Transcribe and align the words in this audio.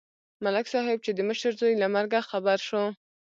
ملک 0.43 0.65
صاحب 0.73 0.97
چې 1.05 1.11
د 1.13 1.19
مشر 1.29 1.51
زوی 1.59 1.73
له 1.81 1.87
مرګه 1.95 2.19
خبر 2.29 2.57
شو. 2.67 2.83